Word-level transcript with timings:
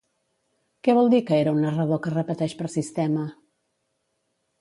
Què 0.87 0.95
vol 0.99 1.09
dir 1.13 1.19
que 1.27 1.37
era 1.41 1.53
un 1.57 1.61
narrador 1.65 2.01
que 2.05 2.13
repeteix 2.13 2.57
per 2.63 2.71
sistema? 2.77 3.27